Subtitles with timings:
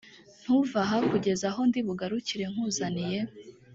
[0.41, 3.19] ntuve aha kugeza aho ndi bugarukire nkuzaniye